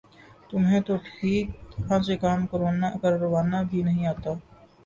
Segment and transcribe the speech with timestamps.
[0.49, 4.31] تمہیں تو ٹھیک طرح سے کام کروانا بھی نہیں آتا